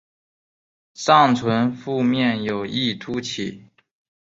[0.95, 3.65] 上唇腹面有一突起。